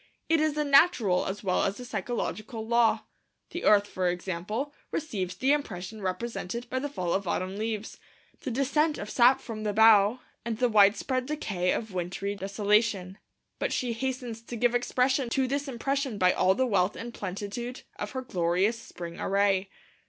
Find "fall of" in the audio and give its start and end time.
6.89-7.27